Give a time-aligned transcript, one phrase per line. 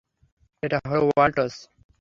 [0.63, 1.53] এটা হলো ওয়াল্টজ।